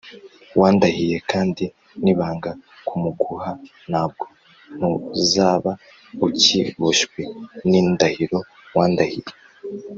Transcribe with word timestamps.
Wandahiye 0.59 1.17
kandi 1.31 1.65
nibanga 2.03 2.51
kumuguha 2.87 3.51
nabwo 3.91 4.25
ntuzaba 4.77 5.71
ukiboshywe 6.27 7.21
n 7.69 7.71
indahiro 7.81 8.39
wandahiye 8.77 9.31